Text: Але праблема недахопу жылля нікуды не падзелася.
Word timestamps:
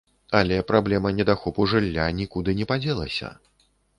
Але 0.37 0.55
праблема 0.71 1.11
недахопу 1.17 1.67
жылля 1.75 2.07
нікуды 2.21 2.57
не 2.61 2.65
падзелася. 2.75 3.33